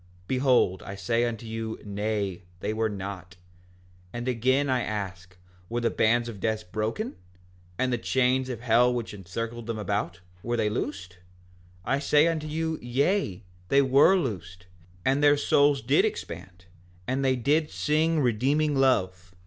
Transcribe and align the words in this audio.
Behold, 0.27 0.81
I 0.81 0.95
say 0.95 1.25
unto 1.25 1.45
you, 1.45 1.79
Nay, 1.85 2.41
they 2.59 2.73
were 2.73 2.89
not. 2.89 3.35
5:9 3.35 3.37
And 4.13 4.27
again 4.29 4.67
I 4.67 4.81
ask, 4.81 5.37
were 5.69 5.79
the 5.81 5.91
bands 5.91 6.27
of 6.27 6.39
death 6.39 6.71
broken, 6.71 7.17
and 7.77 7.93
the 7.93 7.99
chains 7.99 8.49
of 8.49 8.61
hell 8.61 8.91
which 8.91 9.13
encircled 9.13 9.67
them 9.67 9.77
about, 9.77 10.21
were 10.41 10.57
they 10.57 10.71
loosed? 10.71 11.19
I 11.85 11.99
say 11.99 12.25
unto 12.27 12.47
you, 12.47 12.79
Yea, 12.81 13.43
they 13.69 13.83
were 13.83 14.15
loosed, 14.17 14.65
and 15.05 15.21
their 15.21 15.37
souls 15.37 15.83
did 15.83 16.03
expand, 16.03 16.65
and 17.07 17.23
they 17.23 17.35
did 17.35 17.69
sing 17.69 18.21
redeeming 18.21 18.75
love. 18.75 19.35